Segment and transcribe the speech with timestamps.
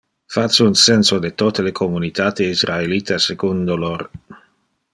[0.35, 4.03] Face un censo de tote le communitate israelita secundo lor